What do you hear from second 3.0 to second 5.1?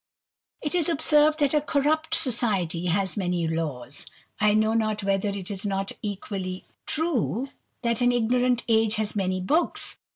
many laws; I know not